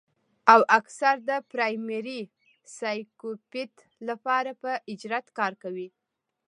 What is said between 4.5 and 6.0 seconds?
پۀ اجرت کار کوي